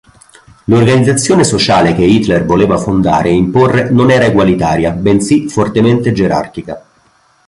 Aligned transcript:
L'organizzazione 0.63 1.43
sociale 1.43 1.93
che 1.93 2.01
Hitler 2.03 2.43
voleva 2.43 2.79
fondare 2.79 3.29
e 3.29 3.33
imporre 3.35 3.91
non 3.91 4.09
era 4.09 4.25
egualitaria 4.25 4.89
bensì 4.89 5.47
fortemente 5.47 6.11
gerarchica. 6.11 6.83